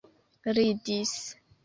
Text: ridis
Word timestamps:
ridis 0.55 1.13